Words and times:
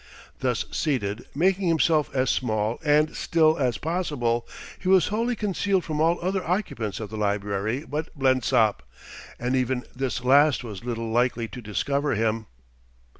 Thus 0.39 0.65
seated, 0.71 1.27
making 1.35 1.67
himself 1.67 2.09
as 2.15 2.31
small 2.31 2.79
and 2.83 3.15
still 3.15 3.59
as 3.59 3.77
possible, 3.77 4.47
he 4.79 4.87
was 4.89 5.09
wholly 5.09 5.35
concealed 5.35 5.83
from 5.83 6.01
all 6.01 6.17
other 6.23 6.43
occupants 6.43 6.99
of 6.99 7.11
the 7.11 7.17
library 7.17 7.85
but 7.87 8.09
Blensop; 8.17 8.81
and 9.37 9.55
even 9.55 9.83
this 9.95 10.23
last 10.23 10.63
was 10.63 10.83
little 10.83 11.11
likely 11.11 11.47
to 11.49 11.61
discover 11.61 12.15
him. 12.15 12.47